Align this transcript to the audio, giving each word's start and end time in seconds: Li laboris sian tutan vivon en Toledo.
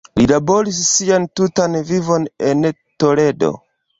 Li 0.19 0.23
laboris 0.29 0.79
sian 0.85 1.27
tutan 1.41 1.77
vivon 1.91 2.27
en 2.53 2.65
Toledo. 3.05 3.53